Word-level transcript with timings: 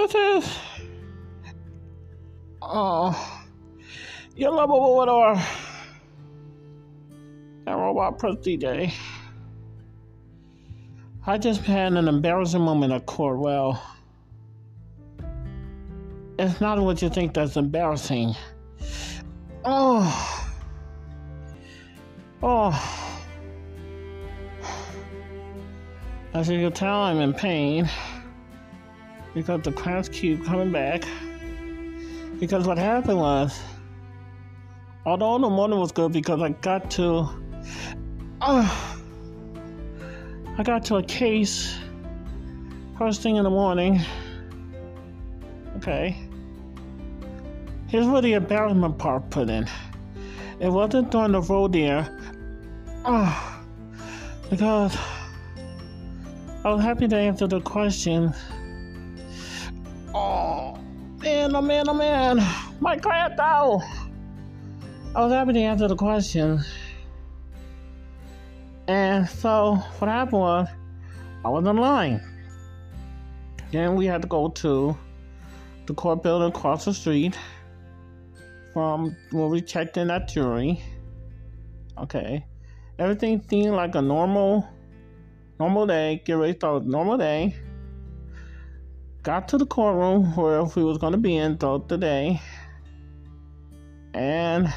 This 0.00 0.14
is 0.14 0.58
oh 2.62 3.44
your 4.34 4.50
lovable 4.50 4.96
widower 4.96 5.38
and 7.66 7.76
robot 7.78 8.18
press 8.18 8.36
DJ. 8.36 8.94
I 11.26 11.36
just 11.36 11.60
had 11.60 11.92
an 11.92 12.08
embarrassing 12.08 12.62
moment 12.62 12.94
at 12.94 13.04
court. 13.04 13.40
Well, 13.40 13.82
it's 16.38 16.62
not 16.62 16.80
what 16.80 17.02
you 17.02 17.10
think 17.10 17.34
that's 17.34 17.58
embarrassing. 17.58 18.34
Oh, 19.66 20.50
oh. 22.42 23.06
As 26.32 26.48
you 26.48 26.58
can 26.58 26.72
tell, 26.72 27.02
I'm 27.02 27.20
in 27.20 27.34
pain 27.34 27.90
because 29.34 29.62
the 29.62 29.72
cramps 29.72 30.08
keep 30.08 30.44
coming 30.44 30.72
back. 30.72 31.04
Because 32.38 32.66
what 32.66 32.78
happened 32.78 33.18
was, 33.18 33.60
although 35.04 35.38
the 35.38 35.50
morning 35.50 35.78
was 35.78 35.92
good 35.92 36.12
because 36.12 36.40
I 36.40 36.50
got 36.50 36.90
to, 36.92 37.28
uh, 38.40 38.96
I 40.58 40.62
got 40.62 40.84
to 40.86 40.96
a 40.96 41.02
case 41.02 41.76
first 42.98 43.22
thing 43.22 43.36
in 43.36 43.44
the 43.44 43.50
morning. 43.50 44.00
Okay. 45.76 46.16
Here's 47.88 48.06
where 48.06 48.22
the 48.22 48.34
embarrassment 48.34 48.98
part 48.98 49.30
put 49.30 49.48
in. 49.48 49.66
It 50.60 50.68
wasn't 50.68 51.10
during 51.10 51.32
the 51.32 51.40
road 51.40 51.72
there. 51.72 52.06
Oh, 53.04 53.62
because 54.50 54.96
I 56.62 56.70
was 56.70 56.82
happy 56.82 57.08
to 57.08 57.16
answer 57.16 57.46
the 57.46 57.62
question. 57.62 58.34
Man, 61.40 61.56
oh 61.56 61.62
man, 61.62 61.88
oh 61.88 61.94
man. 61.94 62.46
My 62.80 62.98
crap, 62.98 63.34
though. 63.34 63.82
I 65.14 65.24
was 65.24 65.32
happy 65.32 65.54
to 65.54 65.60
answer 65.60 65.88
the 65.88 65.96
question. 65.96 66.62
And 68.86 69.26
so, 69.26 69.76
what 69.98 70.08
happened 70.10 70.38
was, 70.38 70.68
I 71.42 71.48
was 71.48 71.66
in 71.66 71.78
line. 71.78 72.20
Then 73.72 73.94
we 73.94 74.04
had 74.04 74.20
to 74.20 74.28
go 74.28 74.48
to 74.48 74.94
the 75.86 75.94
court 75.94 76.22
building 76.22 76.48
across 76.48 76.84
the 76.84 76.92
street 76.92 77.38
from 78.74 79.16
where 79.30 79.46
we 79.46 79.62
checked 79.62 79.96
in 79.96 80.10
at 80.10 80.28
jury. 80.28 80.82
Okay. 81.96 82.44
Everything 82.98 83.42
seemed 83.48 83.76
like 83.76 83.94
a 83.94 84.02
normal 84.02 84.68
normal 85.58 85.86
day. 85.86 86.20
Get 86.22 86.34
ready 86.34 86.52
to 86.52 86.58
start 86.58 86.84
normal 86.84 87.16
day. 87.16 87.56
Got 89.22 89.48
to 89.48 89.58
the 89.58 89.66
courtroom 89.66 90.34
where 90.36 90.64
we 90.64 90.84
was 90.84 90.98
gonna 90.98 91.18
be 91.18 91.36
in 91.36 91.58
throughout 91.58 91.88
the 91.88 91.98
day. 91.98 92.40
And 94.14 94.72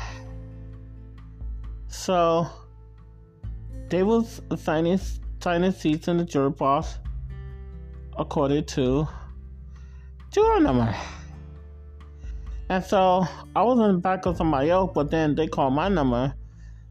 so 1.87 2.47
they 3.89 4.03
was 4.03 4.41
assigning 4.51 4.99
assigning 5.39 5.71
seats 5.71 6.07
in 6.07 6.17
the 6.17 6.25
jury 6.25 6.49
box 6.49 6.99
according 8.17 8.65
to 8.65 9.07
juror 10.31 10.59
number. 10.59 10.95
And 12.69 12.83
so 12.83 13.25
I 13.55 13.63
was 13.63 13.79
in 13.79 13.95
the 13.95 13.99
back 13.99 14.25
of 14.25 14.37
somebody 14.37 14.69
else, 14.69 14.91
but 14.93 15.11
then 15.11 15.35
they 15.35 15.47
called 15.47 15.73
my 15.73 15.89
number. 15.89 16.33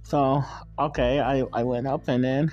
So, 0.05 0.45
okay, 0.79 1.21
I, 1.21 1.45
I 1.53 1.63
went 1.63 1.87
up 1.87 2.07
and 2.09 2.23
then 2.23 2.53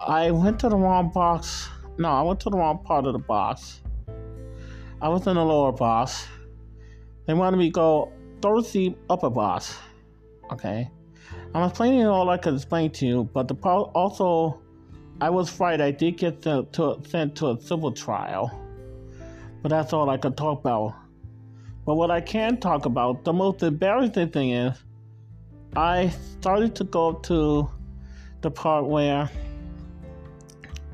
I 0.00 0.30
went 0.30 0.58
to 0.60 0.68
the 0.68 0.76
wrong 0.76 1.10
box. 1.12 1.68
No, 1.98 2.08
I 2.08 2.22
went 2.22 2.40
to 2.40 2.50
the 2.50 2.56
wrong 2.56 2.82
part 2.84 3.06
of 3.06 3.12
the 3.12 3.18
box. 3.18 3.82
I 5.00 5.08
was 5.08 5.26
in 5.26 5.34
the 5.34 5.44
lower 5.44 5.72
box. 5.72 6.26
They 7.26 7.34
wanted 7.34 7.56
me 7.56 7.70
to 7.70 7.72
go 7.72 8.12
seat 8.62 8.96
upper 9.10 9.30
box. 9.30 9.76
Okay. 10.52 10.90
I'm 11.54 11.68
explaining 11.68 12.06
all 12.06 12.28
I 12.30 12.38
could 12.38 12.54
explain 12.54 12.90
to 12.92 13.06
you, 13.06 13.24
but 13.32 13.48
the 13.48 13.54
also, 13.54 14.60
I 15.20 15.30
was 15.30 15.58
right. 15.60 15.80
I 15.80 15.90
did 15.90 16.16
get 16.16 16.42
to, 16.42 16.66
to, 16.72 17.00
sent 17.06 17.36
to 17.36 17.50
a 17.50 17.60
civil 17.60 17.92
trial, 17.92 18.50
but 19.62 19.68
that's 19.68 19.92
all 19.92 20.08
I 20.08 20.16
could 20.16 20.36
talk 20.36 20.60
about. 20.60 20.94
But 21.84 21.96
what 21.96 22.10
I 22.10 22.20
can 22.20 22.58
talk 22.58 22.86
about, 22.86 23.24
the 23.24 23.32
most 23.32 23.62
embarrassing 23.62 24.30
thing 24.30 24.50
is, 24.50 24.78
I 25.76 26.08
started 26.08 26.74
to 26.76 26.84
go 26.84 27.14
to 27.14 27.68
the 28.40 28.50
part 28.50 28.86
where 28.86 29.30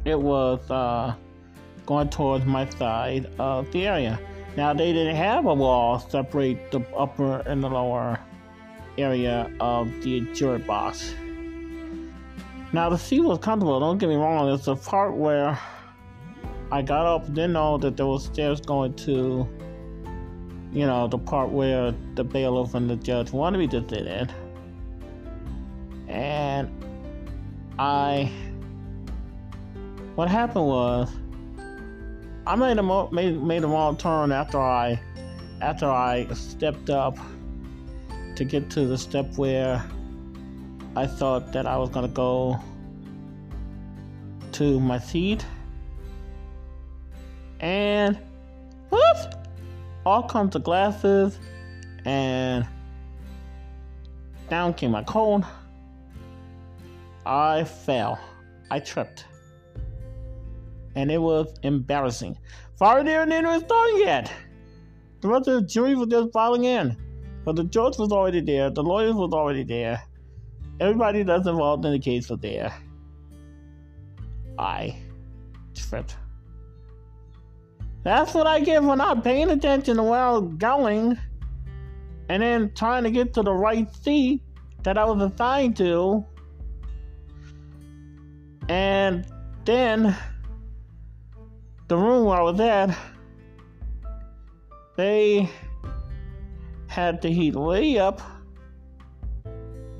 it 0.05 0.19
was 0.19 0.71
uh, 0.71 1.15
going 1.87 2.09
towards 2.09 2.45
my 2.45 2.69
side 2.71 3.31
of 3.39 3.71
the 3.73 3.87
area. 3.87 4.19
Now 4.57 4.73
they 4.73 4.93
didn't 4.93 5.17
have 5.17 5.47
a 5.47 5.55
wall 5.55 5.99
separate 5.99 6.71
the 6.71 6.81
upper 6.97 7.41
and 7.41 7.63
the 7.63 7.69
lower 7.69 8.19
area 8.97 9.51
of 9.61 9.89
the 10.03 10.21
jury 10.33 10.59
box. 10.59 11.15
Now 12.73 12.91
the 12.91 12.99
seat 12.99 13.21
was 13.21 13.39
comfortable. 13.39 13.81
Don't 13.81 13.99
get 13.99 14.09
me 14.09 14.17
wrong. 14.17 14.53
It's 14.53 14.67
the 14.67 14.77
part 14.77 15.15
where 15.15 15.59
I 16.71 16.83
got 16.83 17.07
up, 17.07 17.27
didn't 17.27 17.53
know 17.53 17.79
that 17.79 17.97
there 17.97 18.07
was 18.07 18.27
stairs 18.27 18.61
going 18.61 18.95
to 19.07 19.49
you 20.73 20.87
know, 20.87 21.09
the 21.09 21.19
part 21.19 21.51
where 21.51 21.95
the 22.15 22.25
bailiff 22.25 22.75
and 22.75 22.89
the 22.91 22.97
judge 22.97 23.33
wanted 23.33 23.59
me 23.59 23.69
to 23.69 23.89
sit 23.89 24.07
in. 24.07 24.31
And 26.09 26.71
I, 27.79 28.31
what 30.19 30.29
happened 30.29 30.67
was, 30.67 31.09
I 32.45 32.57
made 32.57 32.77
a 32.77 32.83
mo- 32.83 33.09
made 33.13 33.41
made 33.41 33.63
a 33.63 33.69
wrong 33.69 33.97
turn 33.97 34.33
after 34.33 34.61
I, 34.61 35.01
after 35.61 35.89
I 35.89 36.27
stepped 36.33 36.91
up 36.91 37.17
to 38.35 38.45
get 38.45 38.69
to 38.71 38.85
the 38.85 38.99
step 38.99 39.33
where 39.37 39.81
I 40.97 41.07
thought 41.07 41.53
that 41.53 41.69
I 41.69 41.77
was 41.77 41.91
gonna 41.91 42.09
go 42.09 42.59
to 44.51 44.81
my 44.81 44.99
seat, 44.99 45.47
and 47.61 48.19
whoops 48.91 49.29
all 50.05 50.25
kinds 50.25 50.57
of 50.57 50.65
glasses, 50.65 51.39
and 52.05 52.67
down 54.51 54.75
came 54.75 54.91
my 54.91 55.05
cone. 55.05 55.47
I 57.25 57.63
fell. 57.63 58.19
I 58.69 58.81
tripped. 58.81 59.25
And 60.95 61.11
it 61.11 61.19
was 61.19 61.55
embarrassing. 61.63 62.37
Fire 62.79 63.05
then 63.05 63.47
was 63.47 63.63
done 63.63 64.01
yet. 64.01 64.33
The 65.21 65.29
rest 65.29 65.49
of 65.49 65.55
the 65.55 65.67
jury 65.67 65.95
was 65.95 66.09
just 66.09 66.33
filing 66.33 66.65
in. 66.65 66.97
But 67.45 67.57
the 67.57 67.65
judge 67.65 67.99
was 67.99 68.13
already 68.13 68.41
there, 68.41 68.71
the 68.71 68.83
lawyers 68.83 69.15
was 69.15 69.33
already 69.33 69.65
there. 69.65 70.03
Everybody 70.81 71.23
that's 71.23 71.47
involved 71.47 71.85
in 71.85 71.93
the 71.93 71.99
case 71.99 72.29
was 72.29 72.41
there. 72.41 72.73
I 74.59 74.97
tripped. 75.75 76.17
That's 78.05 78.35
what 78.35 78.47
I 78.47 78.61
get 78.61 78.83
for 78.83 78.97
not 78.97 79.25
paying 79.25 79.51
attention 79.51 79.97
to 79.97 80.03
where 80.03 80.21
I 80.21 80.31
was 80.33 80.55
going 80.57 81.19
and 82.29 82.43
then 82.43 82.73
trying 82.75 83.05
to 83.05 83.11
get 83.11 83.35
to 83.35 83.43
the 83.43 83.53
right 83.53 83.93
seat 84.03 84.43
that 84.83 84.97
I 84.99 85.05
was 85.05 85.33
assigned 85.33 85.77
to. 85.79 86.25
And 88.69 89.27
then 89.65 90.17
the 91.89 91.97
room 91.97 92.27
where 92.27 92.39
I 92.39 92.43
was 92.43 92.61
at, 92.61 92.97
they 94.97 95.51
had 96.87 97.21
the 97.23 97.31
heat 97.31 97.55
way 97.55 97.99
up. 97.99 98.21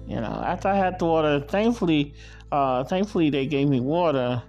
You 0.07 0.17
know, 0.17 0.43
after 0.45 0.69
I 0.69 0.77
had 0.77 0.99
the 0.99 1.07
water, 1.07 1.41
thankfully, 1.41 2.15
uh, 2.53 2.85
thankfully 2.85 3.31
they 3.31 3.47
gave 3.47 3.69
me 3.69 3.81
water 3.81 4.43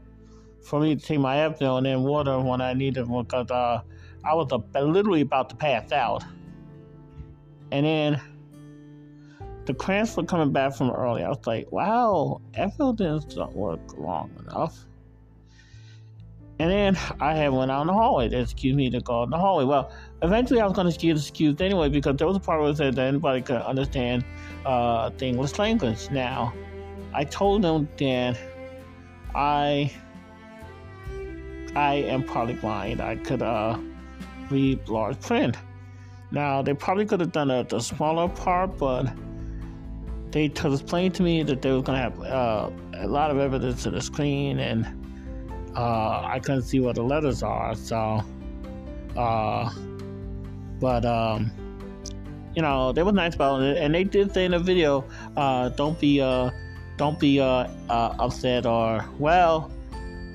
for 0.62 0.80
me 0.80 0.96
to 0.96 1.02
take 1.02 1.20
my 1.20 1.38
Advil 1.38 1.78
and 1.78 1.86
then 1.86 2.04
water 2.04 2.40
when 2.40 2.62
I 2.62 2.74
needed 2.74 3.08
because 3.08 3.50
uh, 3.52 3.82
I 4.24 4.34
was 4.34 4.52
literally 4.76 5.22
about 5.22 5.50
to 5.50 5.56
pass 5.56 5.92
out. 5.92 6.24
And 7.72 7.86
then 7.86 8.22
the 9.66 9.74
cramps 9.74 10.18
were 10.18 10.24
coming 10.24 10.52
back 10.52 10.74
from 10.74 10.92
early. 10.92 11.24
I 11.24 11.30
was 11.30 11.46
like, 11.46 11.72
wow, 11.72 12.42
Advil 12.54 12.96
didn't 12.96 13.54
work 13.54 13.98
long 13.98 14.32
enough. 14.40 14.86
And 16.60 16.70
then 16.70 17.00
I 17.22 17.36
had 17.36 17.54
went 17.54 17.72
out 17.72 17.82
in 17.82 17.88
the 17.88 17.94
hallway. 17.94 18.28
They 18.28 18.42
excused 18.42 18.76
me 18.76 18.90
to 18.90 19.00
go 19.00 19.24
in 19.24 19.30
the 19.30 19.38
hallway. 19.38 19.64
Well, 19.64 19.92
eventually 20.22 20.60
I 20.60 20.66
was 20.66 20.74
going 20.74 20.92
to 20.92 20.98
get 20.98 21.16
excused 21.16 21.62
anyway 21.62 21.88
because 21.88 22.18
there 22.18 22.28
was 22.28 22.36
a 22.36 22.40
part 22.40 22.60
where 22.60 22.70
it 22.70 22.78
said 22.78 22.96
that 22.96 23.08
anybody 23.08 23.42
could 23.42 23.62
understand 23.62 24.26
uh, 24.66 25.10
the 25.18 25.26
English 25.26 25.58
language. 25.58 26.10
Now, 26.12 26.54
I 27.14 27.24
told 27.24 27.62
them 27.62 27.88
that 27.98 28.38
I 29.34 29.92
I 31.76 31.94
am 31.96 32.24
probably 32.24 32.56
blind. 32.56 33.00
I 33.00 33.16
could 33.16 33.42
uh, 33.42 33.78
read 34.50 34.90
large 34.90 35.20
print. 35.22 35.56
Now, 36.32 36.62
they 36.62 36.74
probably 36.74 37.06
could 37.06 37.22
have 37.22 37.32
done 37.32 37.52
a, 37.52 37.64
the 37.64 37.80
smaller 37.80 38.28
part, 38.28 38.78
but 38.78 39.08
they 40.32 40.46
explained 40.46 41.16
to 41.16 41.24
me 41.24 41.42
that 41.44 41.62
they 41.62 41.72
were 41.72 41.82
going 41.82 41.98
to 41.98 42.04
have 42.04 42.22
uh, 42.22 42.70
a 42.98 43.08
lot 43.08 43.32
of 43.32 43.40
evidence 43.40 43.84
to 43.84 43.92
the 43.92 44.02
screen, 44.02 44.60
and 44.60 44.99
uh, 45.80 46.28
I 46.36 46.40
couldn't 46.40 46.64
see 46.64 46.80
what 46.82 46.96
the 46.96 47.04
letters 47.04 47.42
are. 47.44 47.76
So 47.76 48.24
Uh, 49.16 49.70
but 50.80 51.04
um, 51.06 51.52
you 52.56 52.62
know, 52.62 52.92
they 52.92 53.04
were 53.04 53.12
nice 53.12 53.36
about 53.36 53.62
it, 53.62 53.78
and 53.78 53.94
they 53.94 54.04
did 54.04 54.34
say 54.34 54.46
in 54.46 54.52
the 54.52 54.60
video, 54.60 55.04
uh, 55.36 55.70
"Don't 55.70 56.00
be 56.00 56.22
uh, 56.22 56.52
don't 56.98 57.20
be 57.20 57.40
uh, 57.40 57.68
uh, 57.90 58.16
upset 58.20 58.66
or 58.66 59.06
well." 59.20 59.72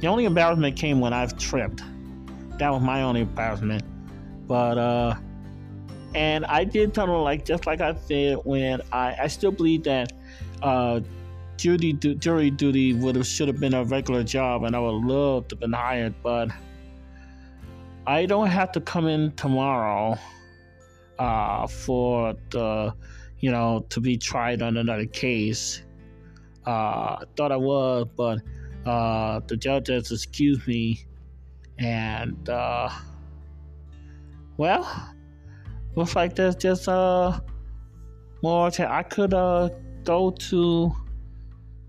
The 0.00 0.08
only 0.08 0.24
embarrassment 0.26 0.76
came 0.76 1.00
when 1.00 1.12
I've 1.12 1.38
tripped. 1.38 1.82
That 2.58 2.70
was 2.70 2.82
my 2.82 3.02
only 3.02 3.22
embarrassment. 3.22 3.84
But 4.46 4.76
uh, 4.76 5.14
and 6.14 6.44
I 6.46 6.64
did 6.64 6.94
tell 6.94 7.06
them 7.06 7.22
like 7.22 7.44
just 7.44 7.66
like 7.66 7.80
I 7.80 7.94
said 8.06 8.38
when 8.44 8.82
I 8.92 9.16
I 9.22 9.26
still 9.28 9.52
believe 9.52 9.84
that 9.84 10.12
uh 10.62 11.00
jury 11.56 11.92
jury 11.92 12.50
duty 12.50 12.92
would 12.92 13.16
have 13.16 13.26
should 13.26 13.48
have 13.48 13.60
been 13.60 13.74
a 13.74 13.84
regular 13.84 14.22
job, 14.22 14.64
and 14.64 14.74
I 14.74 14.80
would 14.80 15.04
love 15.04 15.48
to 15.48 15.54
have 15.54 15.60
been 15.60 15.72
hired, 15.72 16.14
but 16.22 16.50
I 18.06 18.26
don't 18.26 18.48
have 18.48 18.72
to 18.72 18.80
come 18.80 19.06
in 19.06 19.32
tomorrow 19.32 20.18
uh, 21.18 21.66
for 21.66 22.34
the 22.50 22.94
you 23.40 23.50
know 23.50 23.86
to 23.90 24.00
be 24.00 24.16
tried 24.16 24.62
on 24.62 24.76
another 24.76 25.06
case. 25.06 25.82
Uh, 26.66 27.24
thought 27.36 27.52
I 27.52 27.56
was, 27.56 28.06
but 28.16 28.38
uh, 28.86 29.40
the 29.46 29.56
judge 29.56 29.88
has 29.88 30.10
excused 30.10 30.66
me, 30.66 31.04
and 31.78 32.48
uh, 32.48 32.88
well, 34.56 35.14
looks 35.94 36.16
like 36.16 36.34
there's 36.36 36.56
just 36.56 36.88
uh 36.88 37.40
more. 38.42 38.70
I 38.78 39.02
could 39.02 39.34
uh 39.34 39.70
go 40.04 40.30
to 40.30 40.94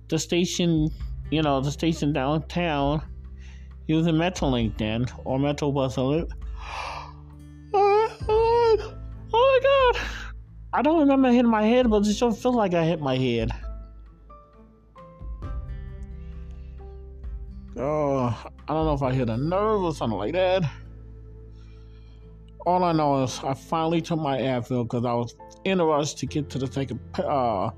the 0.07 0.19
station, 0.19 0.90
you 1.31 1.42
know, 1.42 1.62
the 1.62 1.72
station 1.72 2.13
downtown 2.13 3.02
using 3.88 4.16
Metrolink 4.16 4.78
then, 4.78 5.06
or 5.24 5.40
Metrobus 5.40 5.98
Alert. 5.98 6.30
Oh, 7.78 8.96
oh, 9.34 9.34
my 9.34 9.60
god! 9.62 10.02
I 10.72 10.81
don't 10.81 11.00
remember 11.00 11.30
hitting 11.30 11.52
my 11.52 11.63
head, 11.63 11.90
but 11.90 12.07
it 12.07 12.13
just 12.13 12.42
feels 12.42 12.56
like 12.56 12.74
I 12.74 12.86
hit 12.86 13.02
my 13.02 13.18
head. 13.18 13.52
Oh, 17.78 18.25
I 18.68 18.74
don't 18.74 18.86
know 18.86 18.94
if 18.94 19.02
I 19.02 19.13
hit 19.13 19.30
a 19.30 19.38
nerve 19.38 19.84
or 19.84 19.94
something 19.94 20.18
like 20.18 20.34
that. 20.34 20.63
All 22.66 22.84
I 22.84 22.94
know 22.94 23.24
is 23.24 23.40
I 23.44 23.54
finally 23.54 24.02
took 24.02 24.19
my 24.19 24.38
Advil 24.38 24.84
because 24.84 25.06
I 25.06 25.13
was 25.13 25.36
in 25.66 25.80
a 25.80 25.86
rush 25.86 26.13
to 26.16 26.25
get 26.25 26.50
to 26.52 26.60
the 26.60 26.68
second 26.68 27.00
uh, 27.16 27.72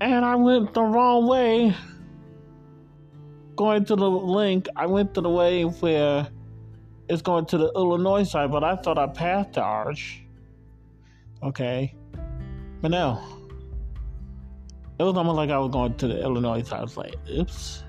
and 0.00 0.24
I 0.24 0.34
went 0.34 0.74
the 0.74 0.82
wrong 0.82 1.26
way. 1.26 1.74
Going 3.56 3.84
to 3.84 3.96
the 3.96 4.10
link, 4.10 4.68
I 4.74 4.86
went 4.86 5.12
to 5.14 5.20
the 5.20 5.28
way 5.28 5.64
where 5.64 6.28
it's 7.08 7.22
going 7.22 7.44
to 7.46 7.58
the 7.58 7.72
Illinois 7.74 8.22
side, 8.22 8.50
but 8.50 8.64
I 8.64 8.76
thought 8.76 8.96
I 8.96 9.06
passed 9.08 9.54
the 9.54 9.62
arch. 9.62 10.22
Okay. 11.42 11.94
But 12.80 12.90
no. 12.92 13.22
It 14.98 15.02
was 15.02 15.16
almost 15.16 15.36
like 15.36 15.50
I 15.50 15.58
was 15.58 15.70
going 15.70 15.94
to 15.96 16.08
the 16.08 16.22
Illinois 16.22 16.62
side. 16.62 16.80
I 16.80 16.82
was 16.82 16.96
like, 16.96 17.14
oops. 17.30 17.84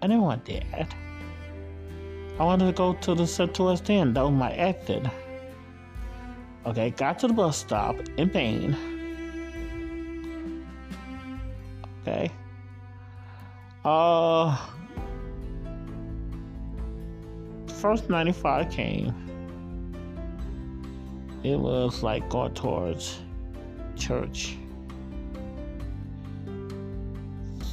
I 0.00 0.06
didn't 0.06 0.22
want 0.22 0.44
that. 0.46 0.94
I 2.38 2.44
wanted 2.44 2.66
to 2.66 2.72
go 2.72 2.92
to 2.92 3.14
the 3.14 3.26
Central 3.26 3.68
West 3.68 3.90
End. 3.90 4.14
That 4.14 4.22
was 4.22 4.32
my 4.32 4.52
exit. 4.52 5.04
Okay, 6.66 6.90
got 6.90 7.18
to 7.20 7.28
the 7.28 7.32
bus 7.32 7.56
stop 7.56 7.96
in 8.16 8.30
pain. 8.30 8.97
Okay. 12.08 12.30
Uh, 13.84 14.56
first 17.66 18.08
95 18.08 18.70
came. 18.70 19.12
It 21.42 21.58
was 21.58 22.02
like 22.02 22.26
going 22.30 22.54
towards 22.54 23.20
church. 23.94 24.56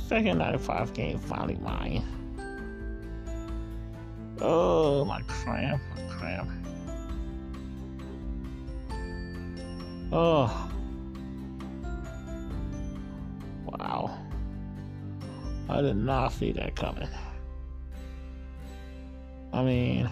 Second 0.07 0.39
95 0.39 0.93
came 0.93 1.17
finally 1.17 1.55
mine. 1.55 2.03
Oh, 4.41 5.05
my 5.05 5.21
cramp, 5.21 5.81
my 5.95 6.13
cramp. 6.13 6.49
Oh. 10.11 10.74
I 15.75 15.81
did 15.81 15.97
not 15.97 16.31
see 16.31 16.53
that 16.53 16.77
coming. 16.77 17.09
I 19.51 19.61
mean, 19.61 20.09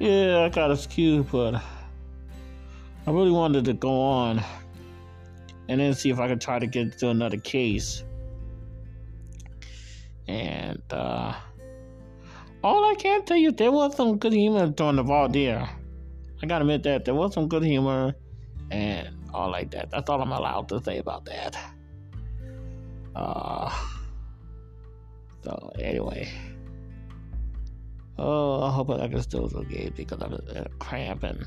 yeah, 0.00 0.40
I 0.40 0.48
got 0.48 0.72
excused, 0.72 1.30
but 1.30 1.54
I 1.54 3.10
really 3.12 3.30
wanted 3.30 3.64
to 3.66 3.74
go 3.74 4.00
on 4.00 4.42
and 5.68 5.80
then 5.80 5.94
see 5.94 6.10
if 6.10 6.18
I 6.18 6.26
could 6.26 6.40
try 6.40 6.58
to 6.58 6.66
get 6.66 6.98
to 6.98 7.10
another 7.10 7.36
case. 7.36 8.02
And 10.26 10.82
uh, 10.90 11.32
all 12.64 12.90
I 12.90 12.96
can 12.96 13.24
tell 13.24 13.36
you, 13.36 13.52
there 13.52 13.70
was 13.70 13.94
some 13.94 14.18
good 14.18 14.32
humor 14.32 14.66
during 14.66 14.96
the 14.96 15.04
voir 15.04 15.28
dire. 15.28 15.68
I 16.42 16.46
gotta 16.46 16.62
admit 16.62 16.82
that 16.82 17.04
there 17.04 17.14
was 17.14 17.34
some 17.34 17.46
good 17.46 17.62
humor 17.62 18.16
and 18.72 19.10
all 19.32 19.48
like 19.48 19.70
that. 19.70 19.90
That's 19.90 20.10
all 20.10 20.20
I'm 20.20 20.32
allowed 20.32 20.68
to 20.70 20.82
say 20.82 20.98
about 20.98 21.24
that. 21.26 21.56
Uh, 23.14 23.70
so 25.42 25.72
anyway, 25.78 26.30
oh, 28.18 28.62
I 28.62 28.70
hope 28.70 28.90
I 28.90 29.08
can 29.08 29.22
still 29.22 29.50
okay 29.54 29.90
because 29.96 30.22
I'm 30.22 30.34
uh, 30.34 30.64
cramping. 30.78 31.42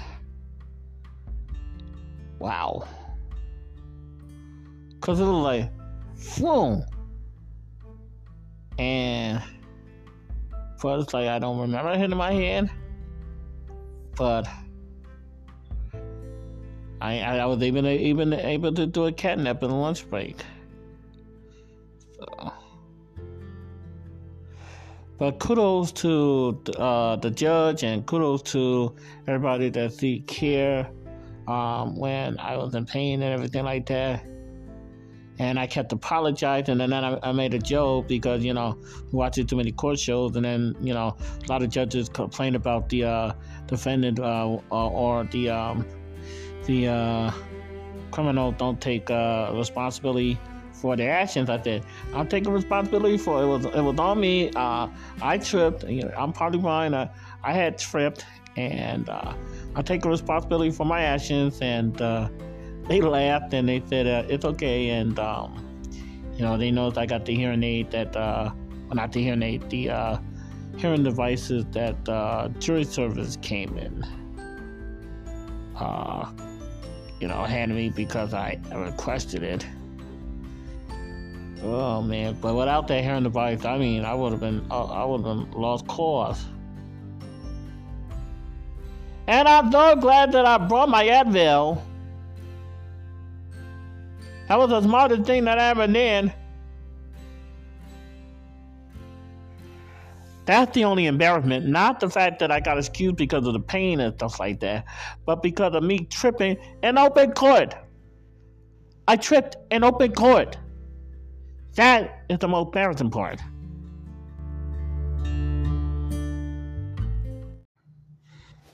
Wow, 2.39 2.85
cause 4.99 5.19
it 5.19 5.25
was 5.25 5.43
like, 5.43 5.71
boom, 6.37 6.83
and 8.77 9.41
first 10.79 11.13
like 11.13 11.27
I 11.27 11.39
don't 11.39 11.59
remember 11.59 11.97
hitting 11.97 12.17
my 12.17 12.33
head, 12.33 12.69
but. 14.15 14.47
I, 17.01 17.19
I 17.19 17.45
was 17.47 17.61
even 17.61 17.85
even 17.85 18.31
able 18.31 18.73
to 18.75 18.85
do 18.87 19.07
a 19.07 19.11
catnap 19.11 19.61
in 19.61 19.69
the 19.69 19.75
lunch 19.75 20.09
break. 20.09 20.37
But 25.23 25.39
kudos 25.39 25.93
to 26.03 26.61
uh, 26.77 27.15
the 27.15 27.31
judge 27.31 27.83
and 27.83 28.05
kudos 28.05 28.41
to 28.51 28.93
everybody 29.25 29.69
that 29.69 29.93
seek 29.93 30.27
care 30.27 30.91
um, 31.47 31.95
when 31.95 32.37
I 32.39 32.57
was 32.57 32.75
in 32.75 32.85
pain 32.85 33.21
and 33.21 33.33
everything 33.33 33.63
like 33.63 33.85
that. 33.85 34.21
And 35.39 35.57
I 35.57 35.65
kept 35.65 35.93
apologizing, 35.93 36.81
and 36.81 36.91
then 36.91 37.05
I, 37.05 37.17
I 37.23 37.31
made 37.31 37.53
a 37.53 37.59
joke 37.59 38.09
because 38.09 38.43
you 38.43 38.53
know 38.53 38.77
watching 39.13 39.47
too 39.47 39.55
many 39.55 39.71
court 39.71 39.97
shows, 39.97 40.35
and 40.35 40.43
then 40.43 40.75
you 40.81 40.93
know 40.93 41.15
a 41.41 41.47
lot 41.47 41.63
of 41.63 41.69
judges 41.69 42.09
complain 42.09 42.55
about 42.55 42.89
the 42.89 43.05
uh, 43.05 43.33
defendant 43.67 44.19
uh, 44.19 44.57
or 44.71 45.23
the 45.31 45.49
um, 45.49 45.85
the 46.65 46.89
uh, 46.89 47.31
criminal 48.11 48.51
don't 48.51 48.81
take 48.81 49.09
uh, 49.09 49.53
responsibility 49.53 50.37
for 50.73 50.95
their 50.95 51.11
actions. 51.11 51.49
I 51.49 51.61
said, 51.61 51.85
I'm 52.13 52.27
taking 52.27 52.51
responsibility 52.51 53.17
for 53.17 53.41
it. 53.41 53.45
Was 53.45 53.65
it 53.65 53.81
was 53.81 53.99
on 53.99 54.19
me. 54.19 54.51
Uh, 54.55 54.87
I 55.21 55.37
tripped. 55.37 55.83
You 55.85 56.03
know, 56.03 56.13
I'm 56.17 56.33
partly 56.33 56.59
mine. 56.59 56.93
I, 56.93 57.09
I 57.43 57.53
had 57.53 57.77
tripped, 57.77 58.25
and 58.57 59.07
uh, 59.09 59.33
I 59.75 59.81
take 59.81 60.05
responsibility 60.05 60.71
for 60.71 60.85
my 60.85 61.01
actions. 61.01 61.59
And 61.61 62.01
uh, 62.01 62.29
they 62.87 63.01
laughed 63.01 63.53
and 63.53 63.69
they 63.69 63.81
said 63.87 64.07
uh, 64.07 64.27
it's 64.27 64.45
okay. 64.45 64.89
And 64.89 65.17
um, 65.19 65.63
you 66.35 66.41
know, 66.41 66.57
they 66.57 66.71
know 66.71 66.91
I 66.95 67.05
got 67.05 67.25
the 67.25 67.35
hearing 67.35 67.63
aid 67.63 67.91
that, 67.91 68.15
uh, 68.15 68.51
well, 68.87 68.95
not 68.95 69.11
the 69.11 69.23
hearing 69.23 69.43
aid, 69.43 69.69
the 69.69 69.89
uh, 69.89 70.17
hearing 70.77 71.03
devices 71.03 71.65
that 71.71 72.09
uh, 72.09 72.49
jury 72.59 72.83
service 72.83 73.37
came 73.41 73.77
in. 73.77 74.03
Uh, 75.75 76.31
you 77.19 77.27
know, 77.27 77.43
handed 77.43 77.75
me 77.75 77.89
because 77.89 78.33
I 78.33 78.59
requested 78.73 79.43
it. 79.43 79.65
Oh 81.63 82.01
man, 82.01 82.37
but 82.41 82.55
without 82.55 82.87
that 82.89 83.03
hearing 83.03 83.23
device, 83.23 83.63
I 83.63 83.77
mean, 83.77 84.03
I 84.03 84.13
would 84.13 84.31
have 84.31 84.41
been, 84.41 84.65
uh, 84.69 84.83
I 84.83 85.05
would 85.05 85.25
have 85.25 85.53
lost 85.53 85.87
cause. 85.87 86.45
And 89.27 89.47
I'm 89.47 89.71
so 89.71 89.95
glad 89.95 90.33
that 90.33 90.45
I 90.45 90.57
brought 90.57 90.89
my 90.89 91.05
Advil. 91.05 91.81
That 94.49 94.59
was 94.59 94.69
the 94.69 94.81
smartest 94.81 95.23
thing 95.23 95.45
that 95.45 95.57
I 95.57 95.69
ever 95.69 95.87
did. 95.87 96.33
That's 100.45 100.73
the 100.75 100.83
only 100.83 101.05
embarrassment, 101.05 101.65
not 101.65 102.01
the 102.01 102.09
fact 102.09 102.39
that 102.39 102.51
I 102.51 102.59
got 102.59 102.77
excused 102.77 103.15
because 103.15 103.47
of 103.47 103.53
the 103.53 103.61
pain 103.61 104.01
and 104.01 104.13
stuff 104.15 104.41
like 104.41 104.59
that, 104.59 104.83
but 105.25 105.41
because 105.41 105.73
of 105.73 105.83
me 105.83 105.99
tripping 105.99 106.57
in 106.83 106.97
open 106.97 107.31
court. 107.31 107.73
I 109.07 109.15
tripped 109.15 109.55
in 109.71 109.85
open 109.85 110.11
court. 110.11 110.57
That 111.75 112.23
is 112.29 112.37
the 112.39 112.47
most 112.47 112.67
embarrassing 112.67 113.09
part. 113.09 113.41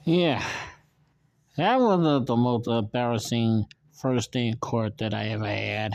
Yeah, 0.03 0.43
that 1.55 1.79
was 1.79 2.25
the, 2.25 2.35
most 2.35 2.67
embarrassing 2.67 3.65
first 4.01 4.31
day 4.31 4.47
in 4.47 4.57
court 4.57 4.97
that 4.97 5.13
I 5.13 5.27
ever 5.27 5.47
had. 5.47 5.93